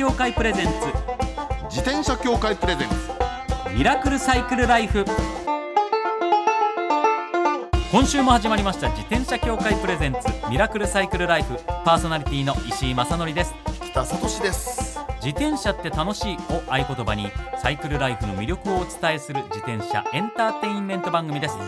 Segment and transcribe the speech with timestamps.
[0.00, 0.72] 協会プレゼンツ。
[1.68, 2.94] 自転車協会プレゼンツ。
[3.76, 5.04] ミラクルサイクルライフ。
[7.92, 8.88] 今週も始まりました。
[8.88, 10.20] 自転車協会プレゼンツ。
[10.48, 11.54] ミラクルサイクルライフ。
[11.84, 13.52] パーソナリティの石井正則です。
[13.90, 14.98] 北聡です。
[15.16, 17.30] 自転車って楽しいを合言葉に
[17.62, 21.58] サイクルライフの魅力をお伝えする自転車エンターテインメント番組です。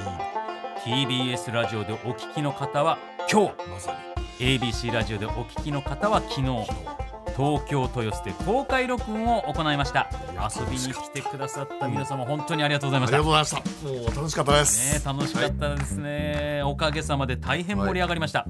[0.87, 2.96] TBS ラジオでお聞きの方は
[3.30, 3.69] 今日。
[3.69, 3.95] まさ
[4.39, 7.02] ABC ラジオでお聞きの方は昨日
[7.36, 10.11] 東京豊洲で公開録音を行いました。
[10.35, 13.18] 遊びに来てくださった皆様本当にありがとうございました。
[13.18, 13.89] にありがとうございました。
[13.89, 18.46] もう楽しかったです、ね、楽しかったですね、おかげさまで大変盛り上がりました、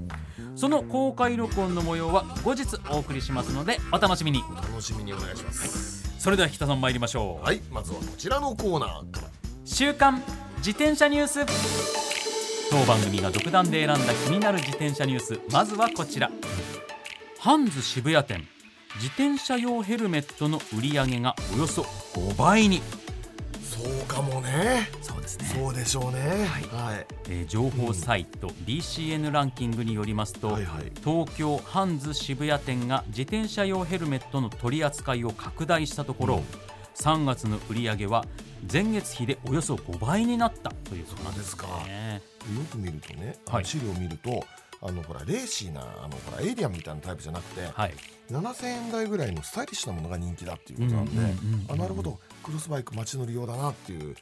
[0.57, 4.43] その公開録音の模様は後日お送りしますのでお楽しみに。
[4.57, 6.21] 楽しみにお願いします。
[6.21, 9.29] それでは北さん参りましょう、はいまずはこちらのコーナーから。
[9.65, 10.23] 週刊
[10.59, 11.41] 自転車ニュース。
[12.71, 15.41] 当番組が独断で選んだ気になる自転車ニュース。
[15.51, 16.31] まずはこちら。
[17.39, 18.47] ハンズ渋谷店
[18.97, 21.83] 自転車用ヘルメットの売り上げがおよそ
[22.15, 22.83] 5倍に。
[23.63, 24.89] そうかもね。
[25.01, 26.47] そうですそうでしょうね。
[26.71, 30.93] はい、えー情報サイト、DCN ランキングによりますと、はいはい。
[31.03, 36.43] 東京ハンズ渋谷店が自転車用ヘルメットの取り扱いを拡大したところ、
[36.97, 38.25] 3月の売り上げは
[38.71, 42.23] 前月比でおよそ5倍になったということなんですそうですね。
[42.57, 43.65] よく見るとね、はい。
[43.65, 44.45] 資料を見ると
[44.85, 47.95] あのほらレーシーなあのほらエイリアンみたいなタイプじゃなくて、はい、
[48.33, 51.73] 7000円台ぐらいのスタイリッシュなものが人気だっていうことなんで、うんうんうんうん。
[51.73, 52.19] あなるほど。
[52.43, 54.17] クロスバイク街乗り用だなっていう、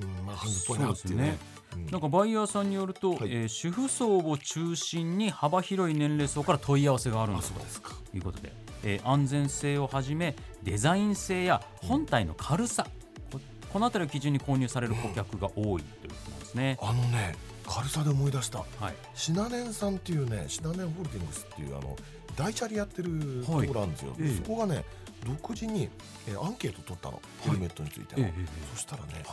[0.00, 1.38] うん、まあハンズっぽいなっていうね。
[1.74, 1.86] うん。
[1.86, 3.18] なんかバイヤーさんによると、はい。
[3.24, 7.94] えー主婦層を中心に幅広い年齢層から問い合わせがあるんだあとそうですか。
[8.14, 8.52] いうことで、
[8.84, 12.86] えー安全性をはじめデザイン性や本体の軽さ、
[13.32, 13.40] こ
[13.72, 16.78] この辺りを基準に購入される顧客が多いということなんですね。
[16.80, 17.34] あのね
[17.66, 18.58] 軽さで思い出した。
[18.58, 21.96] はい、シナネンさんっていうねシナネンホールディングスっていうあの
[22.36, 24.36] 大チャリやってるとこはいろあるんですよ、ええ。
[24.36, 24.84] そこがね
[25.24, 25.88] 独自に、
[26.28, 29.24] えーアンケート取ったの、ヘルメットについての、ええええそしたらね、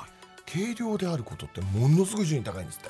[0.51, 2.89] 軽量であることってものすごい順位高いんですって、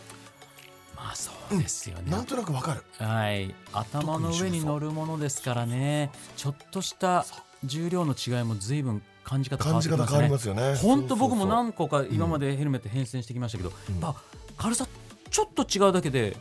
[0.95, 2.11] まあそうですよね。
[2.11, 2.83] なんとなくわかる。
[2.97, 7.25] はい、頭の上に乗るものですからね、ちょっとした
[7.63, 10.75] 重量の違いも随分感じ方変わ感じ方変わりってきますねま。
[10.77, 14.13] すよね本当僕も何個か今までヘルメット変遷してきましたけど、うん。
[14.57, 14.87] 軽さ
[15.29, 16.37] ちょっと違うだけで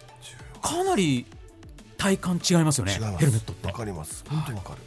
[0.60, 1.26] かなり
[2.02, 2.92] 体感違いますよね。
[2.92, 3.66] ヘルメットって。
[3.68, 4.24] わかります。
[4.28, 4.80] 本当にわかる、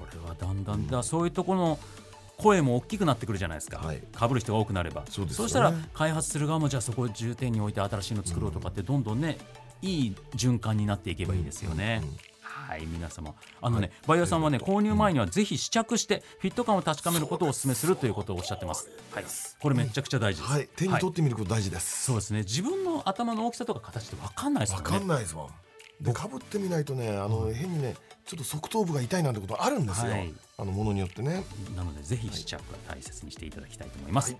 [0.00, 1.02] これはだんだんだ。
[1.02, 1.78] そういうところの
[2.38, 4.02] 声も大きくなってくるじゃないですか、はい。
[4.18, 5.04] 被る人が多くなれば。
[5.10, 5.50] そうですよね。
[5.50, 9.36] したら開発する側もじゃあそこを重点に置いて新しいの作ろうとかってどんどんね
[9.82, 12.00] いい循環になっていけばいいですよね。
[12.02, 12.16] うんうん
[12.66, 13.34] はい皆様。
[13.60, 13.92] あのね、はい。
[14.06, 18.88] バイヤーさんはね購入前にはぜひ試着してフィット感を確かめることをお勧めするということをおっしゃってます。
[19.12, 19.24] はい、
[19.60, 20.52] これめちゃくちゃ大事です。
[20.52, 20.68] はい。
[20.76, 21.00] 手にはい。
[21.00, 22.38] 取ってみること大事です、そうですね。
[22.40, 25.48] 自分の頭の大きさとか形って分かんないですわからねかんないですもん
[26.00, 27.94] でかぶってみないとねあの変にね
[28.26, 30.34] ちょっと側頭部が痛いなんてことあるんですよ、はい。
[30.56, 31.44] あのものによってね。
[31.76, 34.36] なのでぜひ試着は大切にしていただきたいと思います、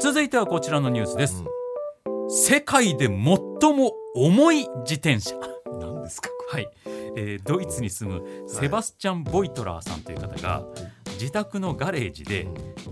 [0.00, 1.42] 続いてはこちらのニュースです、
[2.28, 5.34] 世界で最も重い自転車。
[5.80, 6.68] 何ですかはい、
[7.16, 10.64] えードイツに住むセバスチャン・ボイトラーさんという方が
[11.14, 12.46] 自宅のガレージで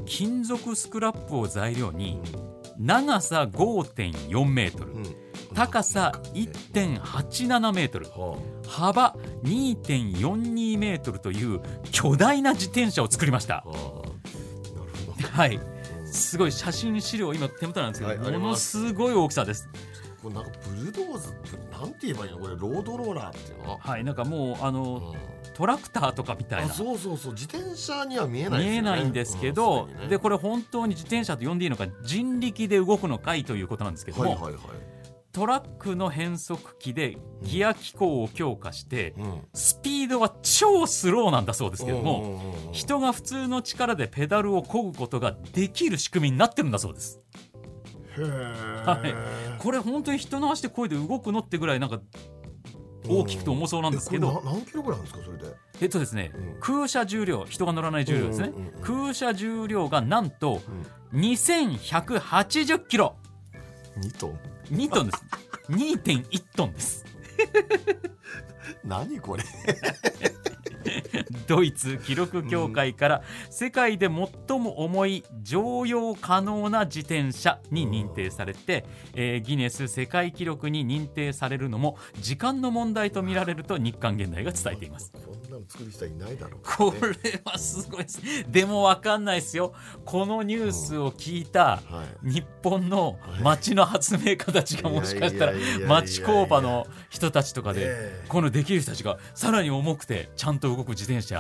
[0.07, 2.21] 金属スクラップを材料に
[2.81, 5.17] 長さ5.4メートル、うん。
[5.55, 8.07] 高さ1.87メートル。
[8.07, 13.65] は幅2.42メートルという巨大な自転車を作りました。
[13.67, 13.73] あ、
[15.33, 15.61] はい。
[16.07, 19.69] すごい写真資料今手元なんですけど、はいものすごい大きさです。
[20.23, 22.39] これなんかブルドーズってなんて言えばいいの？
[22.39, 27.33] これロードローラーっていうの、はいなんかもうあのうんトラクターとかみたいあなそうそうそう。
[27.35, 30.09] 自転車には見えない見えないんですけど、うんね。
[30.09, 34.63] でこれ本当に自転車と呼んでいいのか人力で動くのかいということなんですけども、はいはいはい。
[35.33, 39.43] トラックの変速機でギア機構を強化して、うん。
[39.53, 47.21] スピードは超スローなんだそうですけども、うん人が普通の力でペダルを漕ぐことができる仕組みになってるんだそうです。
[48.17, 49.59] へー。
[49.59, 52.01] これ本当に人の足で漕いで動くのってぐらいなんか
[53.11, 55.55] 大きくて重そうなんですけど、何キロぐらいなんですかそれで？
[55.81, 56.57] えっとですね、うん。
[56.61, 58.53] 空車重量人が乗らない重量ですね、
[58.83, 60.61] 空車重量がなんと
[61.15, 63.17] 2180キロ。
[63.99, 64.39] 2トン
[64.71, 65.25] ？2トンです。
[65.71, 67.05] 2.1トンです。
[68.85, 69.43] 何これ？
[71.51, 85.11] ドイツ記録協会から世界で最も重い乗用可能な自転車に認定されて、えーギネス世界記録に認定されるのも時間の問題と見られると日刊現代が伝えています。
[85.13, 86.61] こんなの作る人はいないだろう。
[86.63, 88.23] これはすごいです。
[88.49, 89.73] でも分かんないですよ。
[90.05, 92.31] このニュースを聞いたはい。
[92.31, 95.53] 日本の町の発明家たちがもしかしたら
[95.89, 97.85] 町工場の人たちとかでえ
[98.23, 98.25] え。
[98.29, 101.40] このできる人たちがさらに重くてちゃんと動く自転車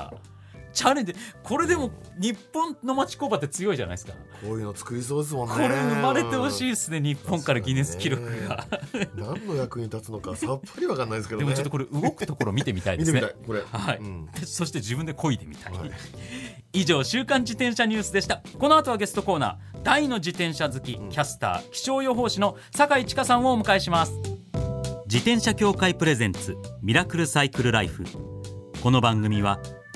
[0.73, 4.12] チャレンジこれでも日本の町工場って強いじゃないですか。
[4.41, 5.55] こういうの作りそうですもんね。
[5.55, 8.67] これ生まれてほしいいですね日本からギネス記録が、
[9.17, 11.47] 何の役に立つのかさっぱりわかんないですけどね。
[11.47, 13.62] でもちょっとこれ動くところ見てみたいで見てみすねたいこれ。
[13.62, 14.29] はい、うん。
[14.44, 15.91] そして自分で漕いでみたい、はい。
[16.73, 18.41] 以上週刊自転車ニュースでした。
[18.58, 19.82] この後はゲストコーナー。
[19.82, 24.12] 大の自転車好き、キャスター気象予報士の酒井千佳さんをお迎えします。
[25.06, 28.05] 自転車協会プレゼンツミラクルサイクルライフ。
[28.82, 29.58] この番組は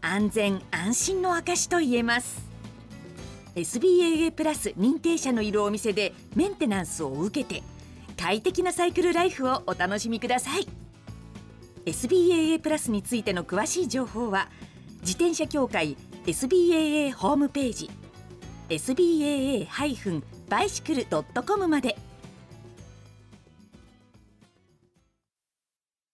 [0.00, 2.48] 安全安心の証と言えます。
[3.54, 7.62] SBAA プラス認定者のいるお店でメンテナンスを受けて
[8.16, 10.66] 快適なサイクルライフをお楽しみください。
[11.86, 14.48] SBAA プラスについての詳しい情報は
[15.00, 15.96] 自転車協会
[16.26, 17.90] SBAA ホームページ
[18.68, 21.96] SBAA-bicycle.com まで。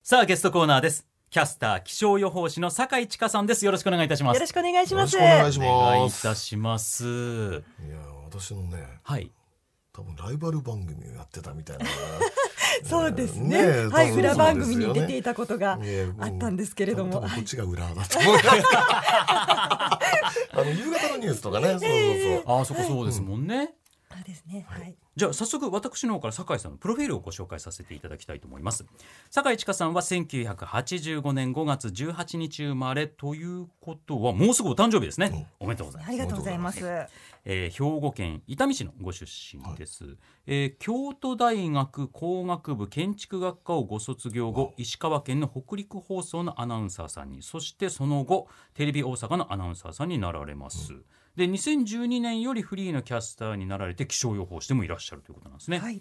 [0.02, 1.13] さあゲストコーナーです。
[1.34, 3.64] キャスター気象予報士の酒井千佳さんです。
[3.64, 4.36] よろしくお願いいたします。
[4.36, 5.10] よろしくお願いしよろます。
[5.10, 7.04] しくお願いしお願いいますたします。
[7.04, 9.32] いや私のねはい。
[9.92, 11.86] 多分ライバル番組をやってたみたいな。
[12.88, 13.48] そうですね。
[13.48, 18.46] ねえはい、多分裏番組に出ていたことがねあったんですけれども、こっちが裏だと思います
[20.52, 21.70] あの夕方のニュースとかね。
[21.70, 22.58] そうそうそう。
[22.58, 23.74] ああそこそうですもんね、
[24.08, 24.64] そうですね。
[24.68, 24.96] はい。
[25.16, 28.84] じゃあ早速私の方から酒井さんのプロフィールをご紹介させていただきたいと思います。
[29.30, 36.08] 酒井千佳さんは1985年5月18日生まれということはもうすぐお誕生日ですね、おめでとうございます。
[36.08, 36.80] ありがとうございます。
[37.44, 40.16] えー兵庫県伊丹市のご出身です、
[40.46, 50.94] えー京都大学工学部建築学科をご卒業後石川県の北陸放送のアナウンサーさんにそしてその後テレビ大阪のアナウンサーさんになられます、
[51.36, 56.00] で2012年よりフリーのキャスターになられて気象予報士でもいらっしゃるということなんですね、はい。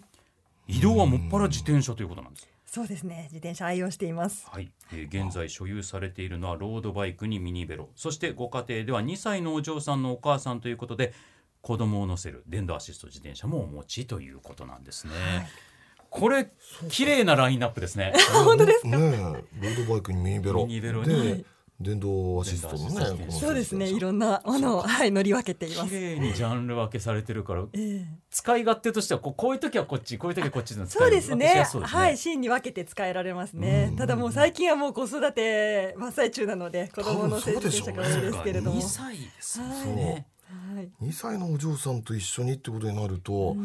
[0.68, 2.48] 移動はもっぱら自転車ということなんです。
[2.66, 3.24] そうですね。
[3.24, 4.48] 自転車愛用しています。
[4.50, 7.90] はい、えー現在所有されているのはロードバイクにミニベロ。
[7.94, 11.12] そしてご家庭では2歳のお嬢さんのお母さんということで
[11.60, 15.12] 子供を乗せる電動アシスト自転車もお持ちということなんですね、
[16.10, 16.50] これ
[16.90, 18.12] 綺麗なラインナップですね。
[18.44, 19.00] 本当ですねえ。
[19.00, 20.66] ロードバイクにミニベロ。
[20.66, 21.08] ミニベロに。
[21.08, 21.44] で
[21.80, 23.90] 電動アシストのねそうですね。
[23.90, 25.94] いろんなものをはい乗り分けていま綺す。
[25.94, 28.06] 麗にジャンル分けされてるからええ。
[28.30, 31.46] 使い勝手としてはこうこういう時はこっちこういう時はこっちの使そうですね。
[31.46, 32.00] やすそうですね。
[32.00, 33.92] はい、シーンに分けて使えられますね。
[33.98, 38.80] ただもう最近はもう子育て真っ最中なので、子供の成自転車が多いですけれども。
[38.80, 40.26] 2歳ですね。
[40.74, 40.90] はい。
[41.02, 43.56] 2歳のお嬢さんと一緒にってことになると、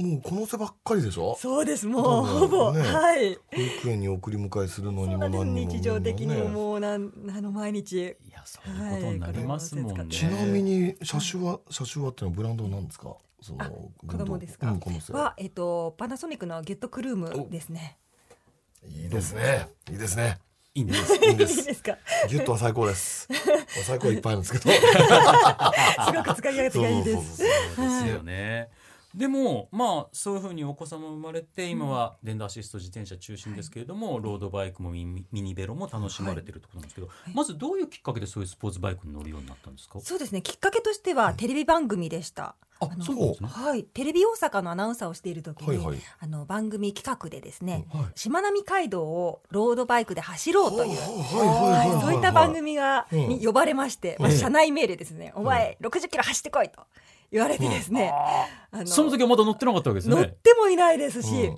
[0.00, 1.36] もうこの背ばっかりでしょ？
[1.38, 1.86] そうです。
[1.86, 3.34] もうほぼ、ねはい。
[3.34, 6.42] 保育園に送り迎えするのにも何にも日常的にもね。
[6.48, 7.96] もうなんあの毎日。
[7.98, 13.14] いやそういうことになりますもんね、はいちなみに車種は車種はっていうのはブランドなんですか？
[13.42, 17.98] その子供ですか、うん、この背はえっ、とパナソニックのゲットクルームですね。
[18.86, 19.68] いいですね。
[19.90, 20.38] いいですね。
[20.72, 21.96] いいんですいいんでいいすですか？
[22.28, 23.28] ギュッとは最高です。
[23.84, 24.70] 最高はいっぱいあるんですけど。
[24.72, 24.80] す
[26.14, 27.36] ごく使い勝手がいいでそうす。
[27.38, 28.04] そうそうそう。
[28.04, 28.68] ですよね。
[29.14, 40.00] でもまあそういうふうにお子様生まれて今は電動アシスト自転車中心ですけれども、ロードバイクもミニベロも楽しまれてるってことなんですけど、まずどういうきっかけでそういうスポーツバイクに乗るようになったんですか？
[40.00, 40.42] そうですね。
[40.42, 42.54] きっかけとしてはテレビ番組でした。
[42.82, 43.36] あのそうね。
[43.42, 45.98] はい、テレビ大阪のアナウンサーをしている時に、はいはい。
[46.20, 48.18] あの番組企画でですね、はい。
[48.18, 50.98] しまなみ海道をロードバイクで走ろうという、はい。
[50.98, 51.08] はい。
[51.08, 51.48] はい。
[51.48, 51.78] はい。
[51.78, 51.90] はい。
[51.90, 52.00] はい。
[52.00, 54.38] そういった番組が、うんに呼ばれまして、まあ、ええ。
[54.38, 56.80] 社内命令ですね、お前60キロ走ってこいと
[57.30, 60.16] 言われてですね、あのその時はまだ乗ってなかったわけですね。
[60.16, 61.56] 乗ってもいないですし、うん。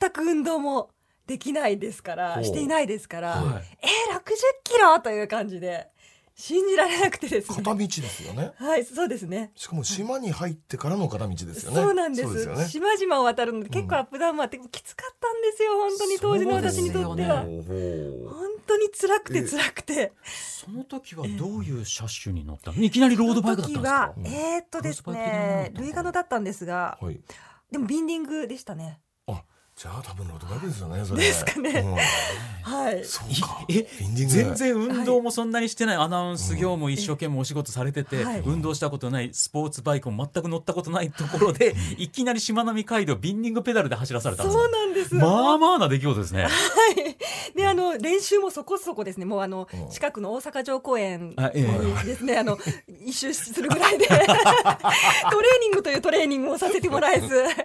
[0.00, 0.90] 全く運動も
[1.26, 3.64] できないですからしていないですから、はい。
[3.82, 4.22] えー、60
[4.64, 5.00] キロ？
[5.00, 5.88] という感じで
[6.36, 7.56] 信じられなくてですね。
[7.56, 8.52] 片道ですよね。
[8.56, 9.52] はいそうですね。
[9.54, 11.76] しかも島に入ってからの片道ですよね。
[11.76, 12.28] そうなんです。
[12.28, 12.64] そうですよね。
[12.66, 15.78] 島々を渡るので結構アップダウンもあってきつかったんですよ。
[15.78, 17.74] 本当に当時の私にとっては、そうほうほ
[18.26, 18.28] う。
[18.30, 20.12] 本当に辛くて辛くて。
[20.24, 22.82] その時はどういう車種に乗ったの？
[22.82, 24.12] いきなりロードバイクだったんですか？
[24.14, 25.72] その時はえー、っとですねったのか。
[25.74, 27.20] なルイガノだったんですがはい。
[27.70, 28.98] でもビンディングでしたね。
[28.98, 29.13] あ
[29.76, 31.20] じゃあ多分ロードバイクですよねそれ。
[31.22, 31.84] ですかね。
[32.62, 32.98] はい。
[32.98, 33.66] うんそうか。
[33.68, 38.40] え全然運動もそんなにしてない、アナウンス業務一生懸命お仕事されてて、はい。
[38.46, 42.08] 運動したことないスポーツバイクも全く乗ったことないところでい。
[42.08, 45.14] きなりしまなみ海道ビンディングペダルで走らされたんですそうかなんです。
[45.16, 46.44] まあまあな出来事ですね。
[46.44, 47.54] はい。
[47.56, 49.26] で、あの練習もそこそこですね。
[49.26, 49.90] もうあのうん。
[49.90, 51.84] 近くの大阪城公園あええ。
[51.84, 52.58] にですね、あの
[53.04, 54.06] 一周するぐらいで。
[54.06, 54.30] トレー
[55.62, 57.64] ニングというトレーニングをさせてもらえず、はい。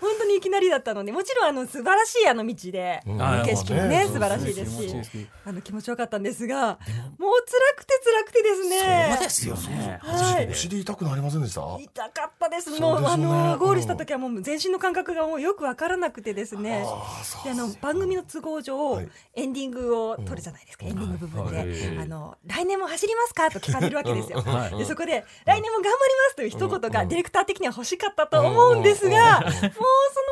[0.00, 3.22] 本当にいきなりだったので、もちろんあの素晴らしいあの道で、うん。
[3.22, 4.06] あ景色もまあね。
[4.06, 6.78] 素晴らしいですしねあの気持ちよかったんですが、
[7.18, 7.28] も。
[7.28, 9.10] う辛くて辛くてですね。
[9.12, 9.98] そうですよね。
[10.02, 10.48] はい。
[10.48, 11.60] お尻痛くなりませんでした？
[11.80, 12.80] 痛かったです。
[12.80, 16.84] もうねのゴールした時はもう全身の感覚がもうよくわからなくてですね。
[16.84, 19.08] あの番組の都合上、はい。
[19.34, 21.98] エンディングを撮るじゃないですか、エンディング部分で、はい。
[21.98, 24.40] あの来年も走りますかと聞かれるわけですよ。
[24.40, 24.78] はい。
[24.78, 25.98] でそこで来年も頑張りま
[26.30, 29.70] すという一言がディレクター的には欲しかったと思うんですが、もうその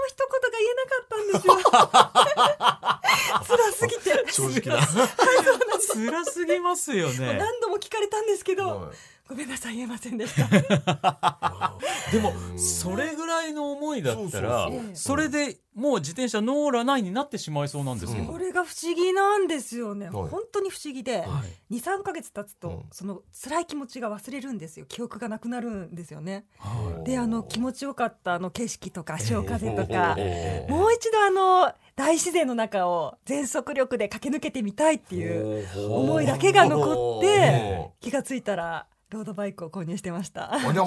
[0.09, 1.55] 一言が言えなかったんですよ。
[3.45, 4.33] 辛すぎて。
[4.33, 4.87] 正直な。
[4.87, 7.35] 辛すぎますよね。
[7.39, 10.49] 何度も聞かれたんですけど、はいごめんなさい言えませんでした。
[12.13, 18.31] でもそれぐらいの思いだったらそれでもう自転車ノーラないになってしまいそうなんですけど。
[18.31, 20.11] これが不思議なんですよね。
[20.11, 20.29] はい。
[20.29, 21.29] 本当に不思議で、はい。
[21.71, 22.83] 二三ヶ月経つと、うん。
[22.93, 24.87] その辛い気持ちが忘れるんですよ。
[24.87, 26.45] 記憶がなくなるんですよね。
[26.59, 27.05] はい。
[27.05, 40.55] であの気持ちよかったあの景色とか潮風とか、えもう一度あの大自然の中を全速力で駆け抜けてみたいっていう思いだけが残って気がついたらロードバイクを購入してました。
[40.55, 40.85] ありゃまあ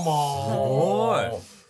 [0.58, 1.26] ごい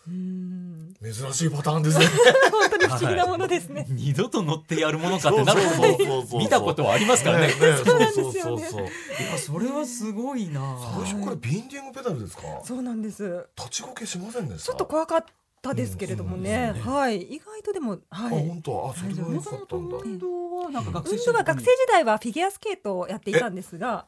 [0.07, 0.93] うん。
[1.03, 2.05] 珍しいパターンですね。
[2.49, 3.85] 本当に不思議なものですね。
[3.89, 7.47] 二度と乗ってやるものかってなるほど見たことはありますからね。
[7.47, 8.63] ねそうなんそうですよね。
[8.63, 8.85] そうそうそうい
[9.31, 10.77] やそれはすごいな。
[11.03, 12.43] 最初からビンディングペダルですか？
[12.63, 13.45] そうなんです。
[13.57, 14.67] 立ちこけしませんでした？
[14.67, 15.25] ちょっと怖かっ
[15.61, 16.73] たですけれどもね。
[16.75, 18.47] うんはい、意外とでもあはい。
[18.47, 18.89] 本当？
[18.89, 19.97] あそれが良かったんだ。
[19.97, 24.05] 運動はなんか学運動は学生時代はフィギュアスケートをやっていたんですが、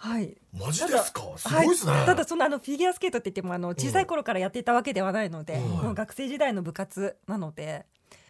[0.00, 0.36] はい。
[0.56, 1.22] マジですか？
[1.36, 1.92] すはいごいですね。
[2.06, 5.94] ただそのあのフィギュアスケートって言ってもあの小さい頃からやっていたわけではないので、うん。
[5.94, 7.84] 学生時代の部活なので、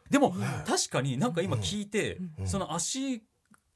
[0.08, 0.34] でも
[0.66, 2.46] 確かになんか今聞いて、うん。
[2.46, 3.22] その足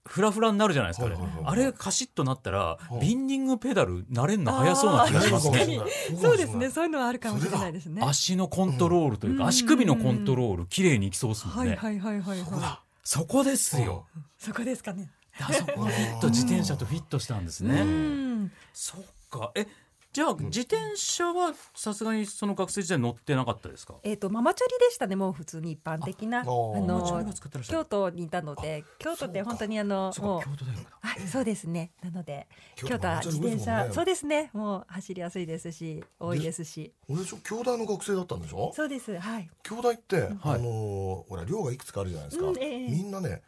[0.04, 3.00] フラフラになるじゃないですか、はいはいはいあれカシッとなったら、うん。
[3.00, 5.58] ビンディングペダル慣れんの早そうな気がしますね。
[5.60, 6.18] あー確かに。
[6.18, 6.70] そうですね。
[6.70, 8.02] そういうのはあるかもしれないですね。
[8.02, 9.48] 足のコントロールというか、うん。
[9.48, 12.82] 足首のコントロール綺麗にいきそうですもんね、はいはいはいはいはそうだ。
[13.04, 14.06] そこですよ、
[14.38, 15.10] そこですかね。
[15.40, 18.52] あそこがフィット自転車とフィットしたんですね、うん。
[18.72, 19.52] そっか。
[19.54, 19.66] え
[20.12, 23.94] じゃあ自転車はさすがにその学生時代乗ってなかったですか？
[24.02, 25.16] えっ、とママチャリでしたね。
[25.16, 26.40] もう普通に一般的な。
[26.40, 30.40] あの京都にいたので、京都って本当にあのそうもう。
[30.42, 31.92] か京都大学だはい、そうですね。
[32.04, 32.46] なので、
[32.76, 34.50] 京都は自転車、そうですね。
[34.52, 36.92] もう走りやすいですし、多いですし。
[37.08, 38.70] 俺ちょ兄弟の学生だったんでしょ？
[38.76, 39.18] そうです。
[39.18, 39.48] はい。
[39.62, 40.30] 兄弟って、はい。
[40.42, 42.88] あのーほら寮がいくつかあるじゃないですか、うんええ。
[42.90, 43.40] みんなね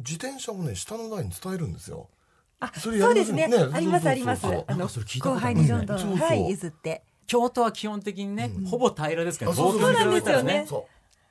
[0.00, 2.08] 自転車をね下の代に伝えるんですよ。
[2.60, 3.66] あ、それやりますそうですね。
[3.66, 4.46] ねありますあります。
[4.46, 7.02] 後輩にどんどん、はい譲って。
[7.26, 8.64] 京都は基本的にね、うん。
[8.66, 10.66] ほぼ平らですからあそうそう東京に比べたらね。
[10.68, 10.86] そ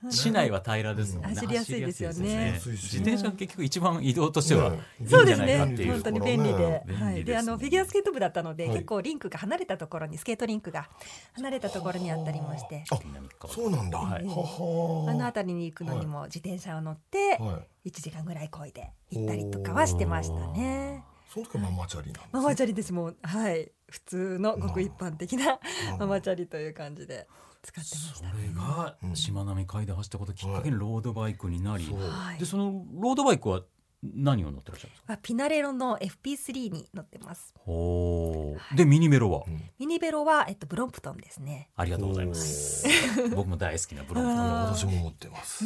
[0.10, 2.54] 市内は平らですもんね、走りやすいですよね。
[2.64, 10.90] 自転車が結局一番移動としては、ねいいんそうですねじゃないかっていう本当に便利で、はい、であのフィギュアスケート部だったので、はい結構リンクが離れたところにスケートリンクが
[11.34, 12.84] 離れたところにあったりもして。
[12.88, 14.24] そうなんだ、はい。
[14.24, 17.90] あの辺りに行くのにも自転車を乗ってはい。
[17.90, 21.04] 1時間ぐらい漕いで行ったりとかはしてましたね。
[21.34, 23.16] その時はママチャリなんです、ね、ママチャリですもん。
[23.22, 23.72] はい。
[23.90, 25.60] 普通のごく一般的な
[25.94, 26.00] うん。
[26.00, 27.28] ママチャリという感じで
[27.64, 28.28] 使ってましそた。
[28.32, 32.00] れがしまなみ海で走ったことをきっかけにロードバイクになり、そう。
[32.00, 32.40] はい。
[32.40, 33.62] でそのロードバイクは
[34.02, 35.14] 何を乗ってらっしゃるんですか？
[35.14, 37.54] あピナレロの FP3 に乗ってます。
[37.58, 38.78] ほう。
[38.78, 39.62] でミニメロは、うん。
[39.78, 41.70] ミニベロはえっとブロンプトンですね。
[41.76, 42.86] ありがとうございます。
[43.36, 45.66] 僕も大好きなブロンあー 私も持ってます。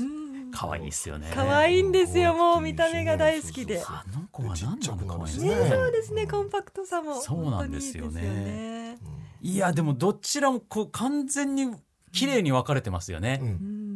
[0.52, 1.32] 可愛いですよね。
[1.34, 3.78] 可愛いんですよもう見た目が大好きで。
[3.78, 5.50] そうそうあの子は何なの可愛いね。
[5.50, 7.22] ね、そうですね、コンパクトさも。
[7.22, 8.98] そうなんですよね。
[9.04, 11.70] 本当にいやでもどちらもこう完全に
[12.14, 13.48] 綺麗に分かれてますよね、うん。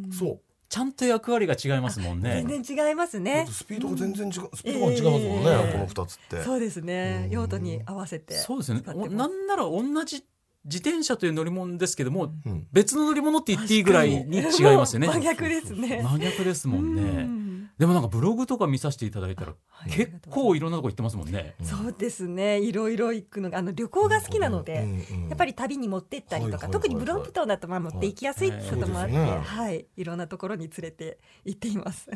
[0.06, 0.12] うん。
[0.12, 0.40] そう。
[0.70, 2.44] ちゃんと役割が違いますもんね。
[2.46, 3.48] 全然違いますね。
[3.50, 6.44] スピードが全然違う、スピードが違いますもんね、ええこの二つって。
[6.44, 7.24] そうですね。
[7.28, 7.28] う。
[7.30, 7.32] ん。
[7.32, 8.34] 用途に合わせて。
[8.34, 10.26] そうですよねなんなら同じ
[10.68, 12.68] 自転車という乗り物ですけどもうん。
[12.72, 14.44] 別の乗り物って言っていいぐらいに違い
[14.76, 15.08] ますよね。
[15.08, 16.02] 真逆ですね。
[16.04, 17.02] 真逆ですもんね。
[17.02, 17.48] うん。
[17.78, 21.56] でもなんかブログとか見させていただいたら、はい結構いろんなとこ行ってますもんね。
[21.62, 22.60] そうですね。
[22.60, 26.62] いろいろ行くのがあの旅行が好きなので、うんうんやっぱり旅に持ってったりとか、はいはいはい。
[26.64, 32.10] はい特にブロンプトンだとまあ持って行きやすいってこともあって、はい、いろんなところに連れて行っています。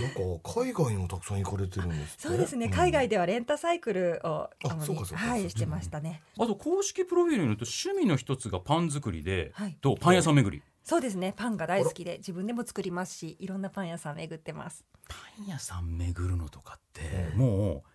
[0.00, 2.70] なんか海外にもたくさん行かれてるんですそうですね、ん。
[2.70, 6.22] 海外ではレンタサイクルを主にはいしてましたね。
[6.38, 9.76] あと公式プロフィールによると趣味の一つがパン作りで、はい。
[9.80, 10.62] とパン屋さん巡り。
[10.82, 14.84] そうですね、パンが大好きで自分でも作りますし、いろんなパン屋さん巡ってます。
[15.08, 17.93] パン屋さん巡るのとかって、もう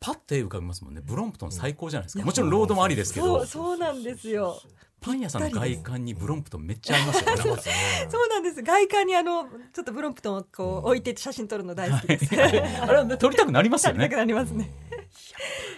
[0.00, 1.02] パッと絵浮かびますもんね。
[1.04, 2.24] ブロンプトン最高じゃないですか。
[2.24, 4.58] もちろんロードもありですけどそう、そうなんですよ。
[4.98, 7.36] パン屋さんの外観にブロンプトンめっちゃ合いますよね。
[7.36, 7.74] そうですね
[8.10, 8.62] そうなんです。
[8.62, 12.34] 外観にあのちょっとブロンプトンをこう置いて写真撮るの大好きです。
[12.34, 12.60] あれ
[12.96, 14.16] は撮りたくなりますよねなく。
[14.16, 14.70] なりますね。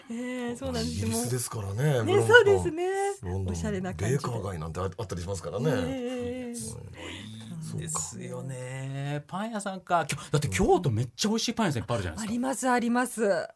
[0.09, 2.87] ええそうなんですイギリスですからねブね、ロンプトンそうですね
[3.23, 3.45] ロン。
[3.45, 4.11] ドンおしゃれな感じで。
[4.13, 9.25] ベーカー街なんてああったりしますからね、ええそうかですよね。
[9.27, 10.05] パン屋さんか。
[10.07, 12.31] きょだって京都めっちゃ美味しいパン屋さんいっぱいあるじゃないですか。
[12.31, 13.49] ありますあります。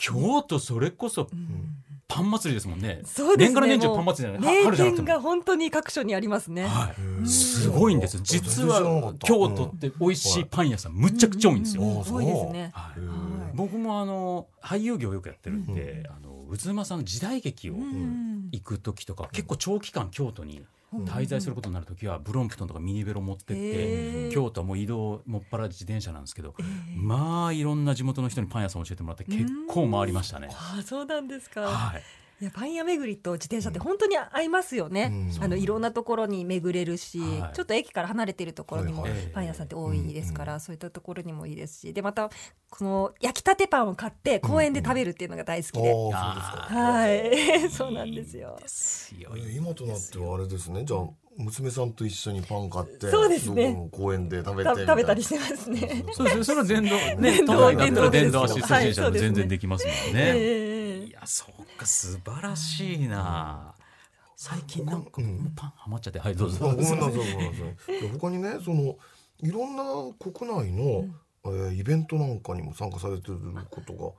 [0.00, 1.28] 京都それこそ
[2.08, 3.02] パン祭りですもんね。
[3.04, 3.54] そうですね。
[3.54, 4.64] 年がら年中パン祭りじゃない。
[4.64, 6.64] 名店が本当に各所にありますね。
[6.66, 6.92] は
[7.22, 7.28] い。
[7.28, 8.22] すごいんですよ。
[8.24, 11.82] 実は京都って美味しいパン屋さんむちゃくちゃ多いんですよ。
[11.82, 12.70] うんうん多いですね。
[12.74, 13.00] はい
[13.54, 26.54] 僕もあの俳優業よくやってるんで、あの渦間さんの時代劇をうん行く時とか、結構長期間京都に滞在することになる時はブロンプトンとかミニベロ持ってって、京都はもう移動もっぱら自転車なんですけど、
[26.96, 30.48] まあいろんな地元の人にパン屋さん教えてもらって結構回りましたね。
[30.50, 31.62] ああそうなんですか。
[31.62, 32.02] はい。
[32.40, 35.28] いやパン屋巡りと自転車って本当に合いますよね。
[35.36, 35.44] うん。
[35.44, 37.54] あのいろんなところに巡れるし、はい。
[37.54, 39.20] ちょっと駅から離れているところにもはいはい。
[39.34, 42.30] パン屋さんって多いですから、そういったところにもいいですし、でまた
[42.70, 48.58] この焼きたてパンを買って公園で食べるっていうのが大好きで、ああはい、 そうなんですよ。
[49.54, 50.82] 今となってはあれですね。
[50.86, 53.88] じゃあ娘さんと一緒にパン買ってそうですね。
[53.92, 56.04] 公園で食べて食べたりしてますね。
[56.12, 56.44] そうですね。
[56.44, 60.32] それは 電動ね、電動都内だったら電電動全然できますもんね。
[60.34, 63.74] ええいや、そうか、素晴らしいな。
[64.36, 66.70] 最近なんか僕もパンハマっちゃって、はい、どうあぞ。
[66.70, 68.00] ごめんなさいごめんなさい。
[68.00, 68.96] で他にねその
[69.42, 69.84] いろんな
[70.18, 71.04] 国内の、
[71.44, 73.38] えーイベントなんかにも参加されてる
[73.70, 74.12] ことが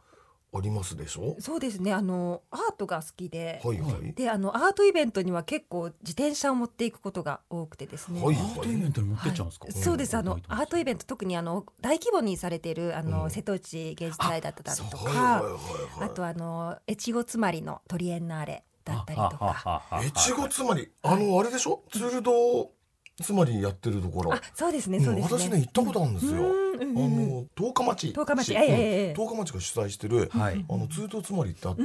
[0.53, 1.37] ありますでしょ？
[1.39, 1.93] そうですね。
[1.93, 4.13] あのアートが好きで、はいはい。
[4.13, 8.21] であのアートイベントには結構自転車を持っていくことが多くてですね。
[8.21, 9.65] はいアートイベントに持ってっちゃうんですか？
[9.67, 9.73] はい。
[9.73, 10.17] そうです。
[10.17, 13.31] あのアートイベント特にあの大規模にされているあの、うん。
[13.31, 16.09] 瀬戸内芸術祭だったりとはいはいかはいはい。
[16.09, 19.83] あとあの越後妻有のトリエンナーレだったりとか。
[20.05, 20.91] 越後つまり？
[21.03, 21.83] あのあれでしょ？
[21.91, 22.71] ツールド
[23.21, 24.33] つまりやってるところ。
[24.33, 26.31] あそうですねうんそうですね、私ね行ったことあるんですよ。
[26.33, 26.37] あ
[26.83, 30.65] の十日町十日町市ええ十日町が主催してるはい。
[30.67, 31.81] あのツールドつまりってあって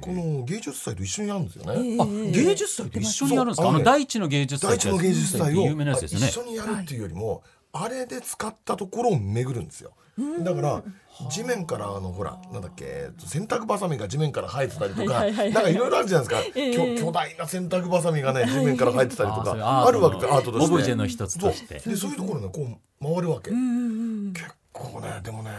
[0.00, 1.96] この芸術祭と一緒にやるんですよね。
[2.00, 3.68] あ、ええ芸術祭と一緒にやるんですか？
[3.68, 4.76] あの大地の芸術祭。
[4.76, 6.26] 第一の芸術祭を有名なやつですよね。
[6.28, 6.38] 一。
[6.38, 7.42] 緒にやるっていうよりも、
[7.80, 9.92] あれで使ったところを巡るんですよ。
[10.40, 10.82] だから
[11.30, 16.74] 地面からあのほらなんだっけ洗濯ばさみが地面から生えてたりとかなんかいろいろあるじゃないですか、ええ。
[16.74, 20.74] きょ巨大な洗濯ばさみがね地面から生えてたりとかあるわけでアートとして。
[20.74, 21.78] オブジェの一つとして。
[21.78, 21.92] そう。
[21.92, 25.50] でそういうところねこう回るわけ、結構ねでもね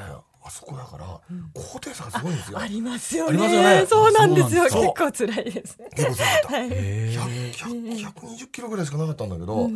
[0.49, 1.05] あそこだから
[1.53, 2.59] 高低差がすごいんですよ。
[2.59, 3.85] ありますよあね。
[3.87, 4.63] そうなんですよ。
[4.63, 5.77] 結構辛いです。
[5.77, 6.57] ね結構すごかった。
[6.57, 9.75] はいへ100 100 120キロぐらいしかなかったんだけど、うんうんう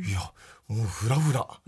[0.00, 0.32] んいや
[0.68, 1.46] もうフラフラ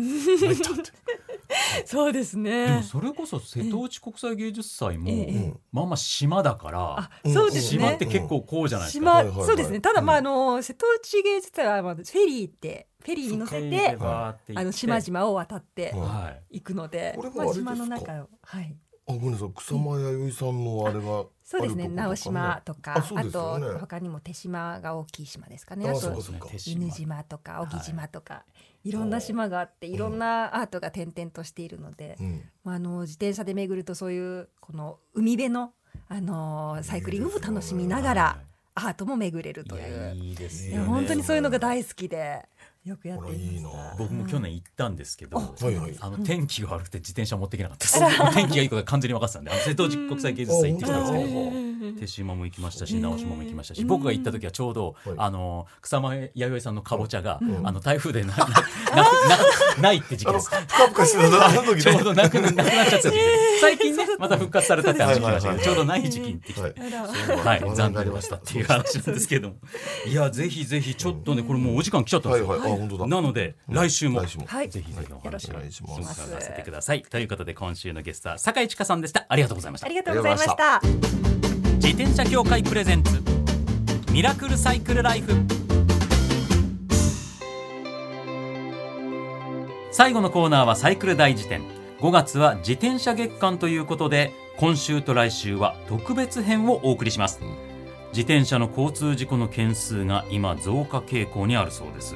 [1.85, 7.81] そうですでもねそれこそ瀬戸内国際芸術祭もえええまあまあ島だからあそうですね。
[7.81, 9.05] 島って結構こうじゃないですか。
[9.05, 9.47] 島、はいはいはい。
[9.47, 9.81] そうですね。
[9.81, 13.97] ただまああの瀬戸内芸術祭はまあフェリーってフェリーに乗せて。
[14.01, 15.95] あの島々を渡って。
[16.51, 18.77] 行くのでこれもまあ島の中をはい。
[19.09, 21.85] あごめんなさい草間彌生さんのあれがそうですね。
[21.85, 23.67] あるとこ直島とかあそうですよね。
[23.67, 25.89] と他にも手島が大きい島ですかね。
[25.89, 26.15] ああと
[26.67, 28.45] 犬島とか小木島とか、
[28.85, 32.43] い、ろんな島があっていろんなアートが点々としているので、うん。
[32.65, 35.73] まあ、あの自転車で巡るとそういうこの海辺の、
[36.09, 38.39] あのーサイクリングも楽しみながら
[38.75, 40.15] アートも巡れるという。
[40.15, 40.77] いいですね。
[40.77, 42.47] や本当にそういうのが大好きで
[42.85, 43.95] よくやっていいま。
[43.99, 45.97] 僕も去年行ったんですけど、はいはい。
[46.01, 48.01] あの天気が悪くて自転車持っていけなかったです。
[48.35, 51.70] 天気がいいことが完全に分かってたんで、瀬戸内国際芸術祭行ってきたんですけど。
[51.81, 51.97] うん。
[51.97, 55.15] 手島も行きましたし直島も行きましたし僕が行った時はちょうど、はい。
[55.17, 57.67] あの草間彌生さんのかぼちゃが、ん。
[57.67, 60.49] あの台風でなな ななないって時期です。
[60.49, 61.83] ふかふかしてたあの時ね。
[61.83, 63.21] ちょうどなくななくなっちゃった時期で。
[63.61, 66.61] 最近ねまた復活されたって話聞きましたけどちょうどない時期に行ってきて。
[66.61, 67.61] はい。
[67.61, 69.57] 残念になりましでしたたっていう話なんですけども。
[70.07, 70.15] い。
[70.15, 72.73] やぜひぜひちょっとねこれもうお時間来ちゃったんですよ、はいはい。
[72.73, 73.07] あ本当だ。
[73.07, 74.47] なので来週も来週も。
[74.47, 74.69] はい。
[74.69, 76.23] ぜひぜひおよろしく話をお願いします。
[76.23, 77.03] 伺わせてください。
[77.03, 79.27] ということで今週のゲストは酒井千佳さんでした。
[79.29, 79.87] ありがとうございました。
[79.87, 81.50] ありがとうございました。
[81.83, 83.23] 自転車協会プレゼンツ。
[84.13, 85.33] ミラクルサイクルライフ。
[89.91, 91.63] 最後のコーナーはサイクル大辞典。
[92.01, 97.41] 5月は自転車月間ということで今週と来週は特別編をお送りします、
[98.11, 102.15] 自転車の交通事故の件数が今増加傾向にあるそうです。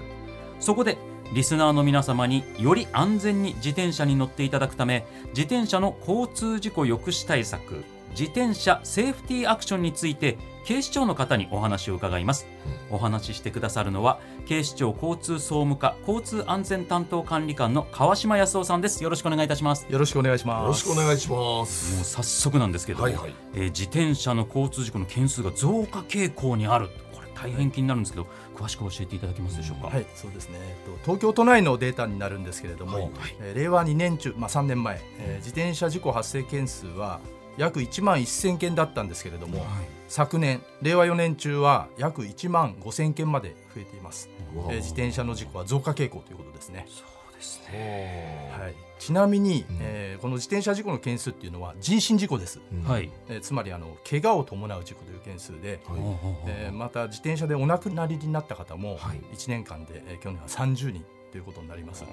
[0.61, 0.99] そこで
[1.33, 7.83] リスナーの皆様により安全に自転車に乗っていただくため自転車の交通事故抑止対策
[8.15, 12.47] 自転車セーフティーアクションについて警視庁の方にお話を伺います、
[12.91, 19.03] お話ししてくださるのは警視庁交通総務課交通安全担当管理官の川島康夫さんです。
[19.05, 19.87] よろしくお願いいたします。
[19.91, 20.81] よろしくお願いしよろます。
[20.81, 21.97] しくお願いします。
[21.97, 23.35] もう早速なんですけど、はいはい。
[23.55, 26.89] えー自転車の交通事故の件数が増加傾向にある。
[27.13, 30.59] これ大変気になるんですけど詳しく教えていただけますでしょうか、はい、そうですね。
[30.61, 33.11] えっと東京都内のデータになるんですけれども、はい。
[33.41, 37.21] えー令和2年中、まあ3年前、えー自転車事故発生件数は
[37.57, 39.65] 約1万1000件だったんですけれども、
[40.09, 44.29] 昨年令和4年中は約1万5000件まで増えています。
[44.69, 46.87] えー自転車の事故は増加傾向ということですね。
[46.89, 48.75] そうですねはい。
[48.99, 52.61] ちなみに、うんえーこの自転車事故の件数っていうのは人身事故です。
[52.73, 55.99] うんはい、えーつまりあの怪我を伴う事故という件数で、はい
[56.47, 62.05] えーまた自転車でお亡くなりになった方もはい1年間で、えー去年は30人ということになります。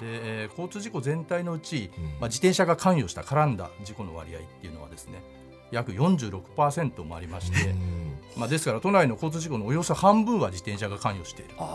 [0.00, 2.04] で、はえー交通事故全体のうち、うん。
[2.04, 5.22] まあ、自転車が関与した絡んだ事故の割合っていうのはですね
[5.70, 8.18] 約46%もありまして、あうん。
[8.36, 11.66] まあ、ですから都内の交通事故のおよそ半分は自転車が関与している、ま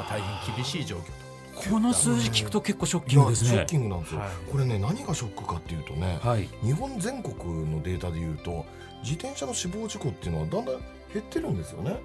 [0.00, 1.28] あ、大変厳しい状況と。
[1.70, 4.30] この数字聞くと結構ショッキいやショッングですねキングなんですよ、はい。
[4.50, 6.48] これね何がショックかっていうとね、はい。
[6.62, 7.34] 日本全国
[7.68, 8.64] のデータでいうと
[9.02, 10.80] 自転車の死亡事故っていうのはだんだん
[11.12, 11.98] 減ってるんですよね。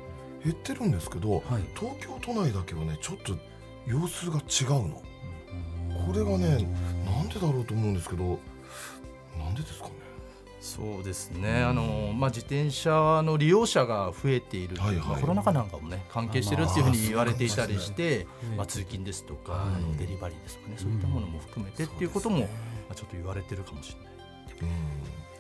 [0.44, 1.44] 減ってるんですけどはい。
[1.80, 3.36] 東京都内だけはねちょっと
[3.86, 5.02] 様子が違うの
[6.06, 6.68] これがね
[7.06, 8.40] なんでだろうと思うんですけど
[9.38, 9.94] なんでですかね？
[10.60, 15.08] そうですね、あのまあ、自転車の利用者が増えている、はいはい。
[15.08, 19.62] まあコロナ禍なんかもね関係してるっていうふうに言われていたりして、まあまあ、通勤ですとか、はい。
[19.76, 20.76] あのデリバリーですとかね。
[20.78, 22.48] そういったものも含めてっていうことも、ま
[22.92, 24.14] あ、ちょっと言われてるかもしれない。
[24.62, 24.68] うん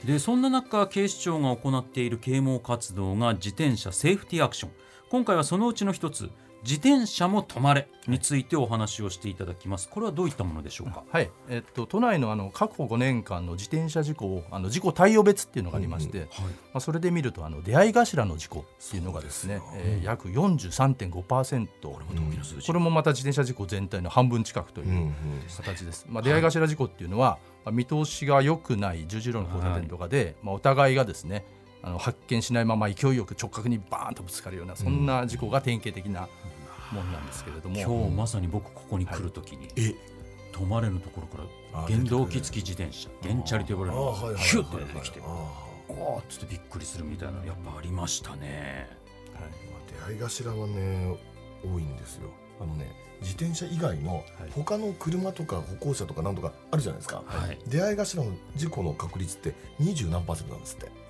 [0.05, 4.71] でそんな中警視庁が行っている啓蒙活動が自転車セーフティーアクション。
[5.09, 6.29] 今回はそのうちの一つ
[6.63, 9.89] 自転車も止まれについてお話をしていただきます。
[9.89, 11.03] これはどういったものでしょうか？
[11.09, 11.29] はい。
[11.49, 16.29] えっと、都内のあの過去5年間の自転車事故をあの事故対応別っていうのがありまして、うんま
[16.75, 22.67] あ、それで見るとあの出会い頭の事故っていうのがですねすよえー約43.5%これ大きな数字。
[22.67, 25.13] これもまた自転車事故全体の半分近くといううんうん。
[25.63, 26.05] 形です。
[26.09, 31.45] まあ、出会い頭事故っていうのは、まあ見通しが良くない十字路の交差点とかで、まあ、お互いがですね
[31.83, 36.27] あの発見しないまま勢いよく直角にバーンとぶつかるようなそんな事故が典型的な
[36.91, 39.93] ものなんですけれども、今日まさに僕ここに来るときに、え？
[40.53, 45.19] 止まれのところからあ原動機付き自転車原チャリと呼ばれるのがあーはいはいはいヒュッと出てきて
[45.89, 48.87] おーっつってびっくりするみたいなのやっぱありましたね。
[49.33, 51.17] まあ出会い頭はね
[51.63, 52.29] 多いんですよ。
[52.61, 52.91] あのね
[53.21, 54.23] 自転車以外のはい。
[54.51, 57.57] 他の車とか歩行者とかなんとかあるじゃないですか、はい。
[57.67, 60.85] 出会い頭の事故の確率って20何パーセントなんですって。
[60.85, 61.02] はあ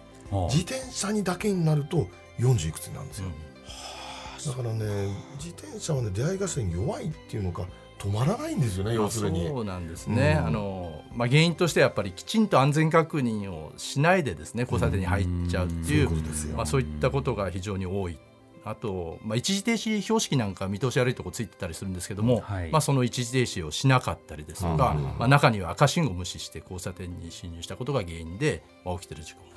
[0.50, 2.08] 自転車にだけになると
[2.40, 4.64] 40いくつになるんですよ、うん。
[4.64, 7.66] だからね自転車はね出会い頭に弱いっていうのか
[8.00, 9.48] 止まらないんですよね要するに。
[9.48, 10.48] そうなんですね、うん。
[10.48, 16.58] あのまあ、原因としてはやっぱりきちんと安全確認をしないでですね交差点に入っちゃうっていう,、そういうことですよ。
[16.58, 18.18] まあ、そういったことが非常に多い。
[18.66, 22.72] あと、まあ、一時停止標識なんか見通し悪いとこついてたりするんですけども、はい。
[22.72, 25.04] まあ、その一時停止をしなかったりですとか、うん。
[25.04, 29.48] まあ、中には赤信号を無視して交差点に進入したことが原因で、まあ、起きてる事故も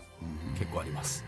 [0.59, 1.25] 結構あります。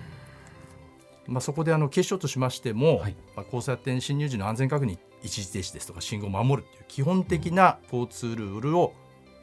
[1.27, 3.16] まあ、そこであの警視庁としましても、はい。
[3.37, 8.94] まあ、交差点進入時の安全確認一時停止ですとか信号を守るという基本的な交通ルールを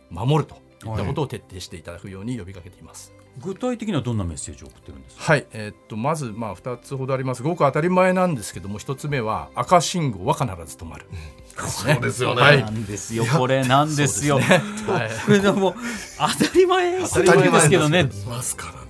[0.10, 0.55] 守ると
[0.88, 3.13] いったことを徹底していただくように呼びかけています。
[3.38, 5.23] 具体的にはどんなメッセージを送ってるんですか？
[5.23, 7.43] はい、えーっとまずまあ2つほどあります。
[7.43, 11.05] ごく当たり前なんですけども1つ目は赤信号は必ず止まる、
[11.58, 12.63] そうですよね、はい。
[12.63, 13.25] なんですよ。
[13.25, 14.39] これなんですよ。
[14.39, 14.45] ね。
[14.88, 15.10] はい。
[15.25, 15.75] これでも
[16.17, 18.01] 当たり前すぎるんですけどね。
[18.01, 18.85] いますから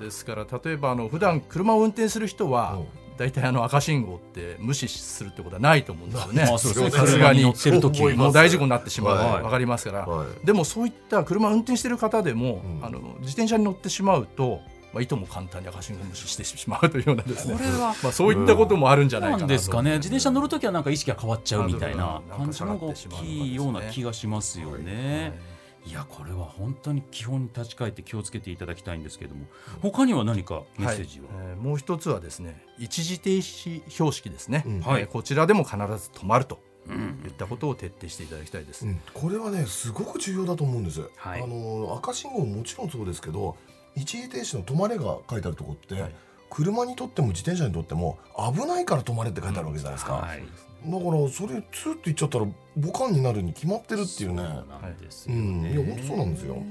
[0.00, 2.86] ですから例えばあの普段車を運転する人はうん。
[3.20, 6.46] 大体あの赤信号って無視するってことはないと思うんですよね。
[6.46, 6.90] さすがに。
[6.90, 9.16] 車に乗ってる時そう思いますもう大事故になってしまう。
[9.16, 9.42] はい。
[9.42, 10.46] わかりますから、はい。
[10.46, 12.82] でもそういった車を運転している方でも、うん。
[12.82, 14.62] あの自転車に乗ってしまうと、
[14.94, 17.56] まあ、いとも簡単に赤信号を無視してしまうというようなですね。
[17.58, 17.94] これは。
[18.02, 19.98] まあ、そういったこともあるんじゃないかななとんですかね。
[19.98, 22.38] 自転車乗るときはなんか意識が変わっちゃうみたいなうん。
[22.38, 25.38] 感じの方が大きいような気がしますよね。
[25.86, 29.46] いやこれは本当に基本に立ち返って気をつけていただきたいんですけども
[29.80, 34.76] 他には何かメッセージは、はいえーもう一つはですね一時停止標識ですね、うん。
[34.76, 35.06] えーはい。
[35.06, 37.22] こちらでも必ず止まるとうん。
[37.24, 38.86] いったことを徹底していただきたいです。
[38.86, 41.42] うん、これはねすごく重要だと思うんです、はい。
[41.42, 43.56] あの赤信号ももちろんそうですけど
[43.94, 46.14] 一時停止の止まれが書いてあるところって、はい。
[46.50, 50.42] 車にとっても自転車にとっても危ないから止まれって書いてあるわけじゃないですか、はい
[50.86, 54.42] だからそれツーって言っちゃったらボカンになるに決まってるっていうね。
[54.42, 55.70] そうなんですよね。
[55.70, 55.72] ん。
[55.72, 56.62] いや本当そうなんですよ。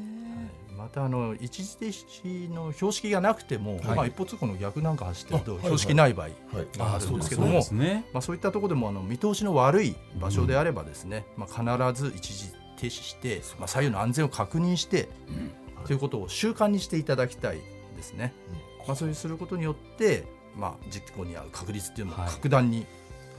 [0.77, 3.83] またあの一時停止の標識がなくても、はい。
[3.83, 6.31] まあ、一方通行の逆なんか走ってると標識ない場合、は
[6.63, 6.77] い。
[6.77, 7.61] があるんですけども
[8.21, 15.09] そういったところでもあの見通しの悪い場所であればですね、まあ、必ず一時停止して、まあ、左右の安全を確認して、
[15.85, 17.57] ということを習慣にしていただきたい
[17.95, 18.33] ですね。
[18.87, 20.23] まあ、そういうすることによって、
[20.55, 22.31] まあ、事故に遭う確率っていうのもはい。
[22.31, 22.85] 格段に、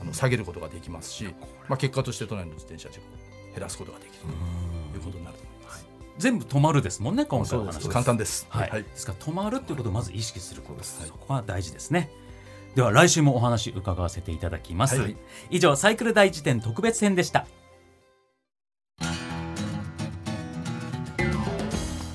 [0.01, 1.25] あの下げることができますし、
[1.69, 4.13] まあ、結果として都内の自転車事故を減らすことができる
[4.91, 5.85] ということになると思います。
[6.17, 7.87] 全部止まるですもんね今回の話。
[7.87, 8.47] 簡単です。
[8.49, 8.83] はい、はい。
[8.83, 12.09] ですから止まるっていうことをまず意識することです、そこは大事ですね。
[12.75, 15.15] では来週もお話伺わせていただきます、はい。
[15.49, 17.45] 以上サイクル大辞典特別編でした。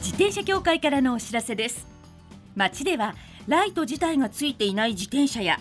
[0.02, 1.86] 自転車協会からのお知らせです。
[2.54, 3.14] 街では
[3.46, 5.60] ライト自体がついていない自転車や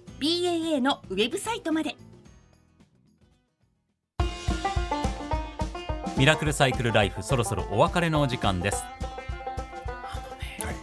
[0.21, 1.95] BAA のウェブサイトまで。
[6.15, 8.83] ミラクルサイクルライフそろそろお別れのお時間です。
[8.83, 10.75] あのね、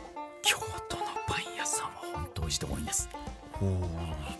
[0.42, 3.08] 京都のパン屋さんは本当美味しいとこ多いんです。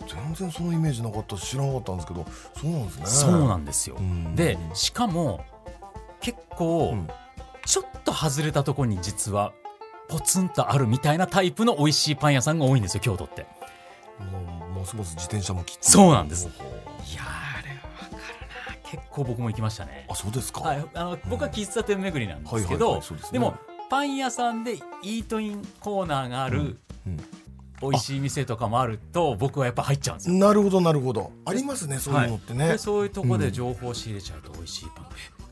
[0.05, 2.25] 全然そのイメージなかったし知らなかったんですけど
[2.57, 3.05] そうなんですね。
[3.05, 4.35] そうなんですよ、うん。
[4.35, 5.45] でしかも
[6.19, 7.07] 結構、うん。
[7.65, 9.53] ちょっと外れたところに実は
[10.09, 13.45] ポツンとあるみたいなタイプの美味しいパン屋さんが多いんですよ京都って。
[14.19, 14.48] もう
[14.79, 16.49] ますます自転車もきそうなんですい
[17.15, 23.55] やーあれわかるな結構僕も行きましたねあそうですか、はい、あの僕は喫茶店巡りなんですけどでも
[23.89, 27.17] パン屋さんでイートインコーナーがあるうん
[27.81, 30.35] 美味しい店とかもあると僕はやっぱ入っちゃうんですよ。
[30.35, 35.48] なるほどなるほどありますねそういうのってね、でそういうとこで情報を仕入れちゃうと美味しいパン、えなん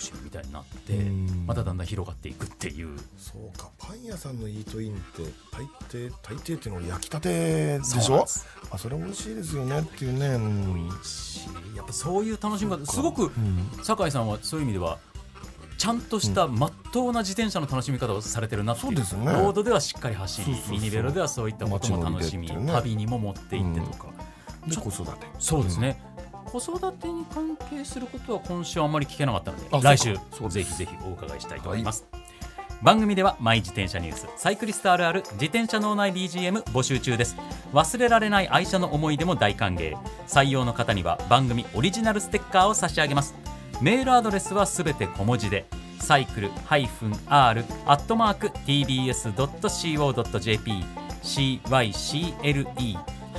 [0.00, 1.46] しいのみたいになってうん。
[1.46, 2.96] まただんだん広がっていくっていう。
[3.18, 3.68] そうか。
[3.78, 8.26] パン屋さんのイートインって大抵大抵っていうのは焼きたてでしょ？
[8.70, 10.26] あそれ美味しいですよねっていうね。
[10.28, 12.84] うんしやっぱそういう楽しみ方。
[12.86, 13.84] すごくうん。
[13.84, 14.98] 酒井さんはそういう意味では
[15.78, 18.92] ちゃんとしたまっとうな自転車の楽しみ方をされてるなっていう。
[18.92, 19.24] そうですね。
[19.26, 20.72] ロードではしっかり走りそうそうそう。
[20.72, 22.70] ミニベロではそういったことも楽しみ、ね。
[22.70, 24.08] 旅にも持って行ってとか、
[24.66, 25.26] で子育て。
[25.38, 26.02] そうですね、
[26.50, 32.06] 子育てに関係することは今週はあんまり聞けなかったのであ来週ぜひぜひお伺いしたいと思います、
[32.82, 37.36] 番組ではマイ自転車ニュースサイクリストあるある自転車脳内 BGM 募集中です。
[37.72, 39.96] 忘れられない愛車の思い出も大歓迎。
[40.26, 43.34] 採用の方には番組オリジナルステッカーを差し上げます。
[43.80, 45.66] メールアドレスはすべて小文字で
[46.00, 49.40] サイクル -r アットマーク tbs.co.jp
[51.22, 53.19] cycle